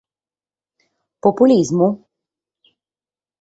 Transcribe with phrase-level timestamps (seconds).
[1.25, 1.87] Populismu?